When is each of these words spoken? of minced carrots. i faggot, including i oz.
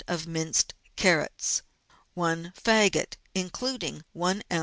of 0.07 0.25
minced 0.25 0.73
carrots. 0.95 1.61
i 2.17 2.51
faggot, 2.55 3.17
including 3.35 4.03
i 4.19 4.41
oz. 4.49 4.59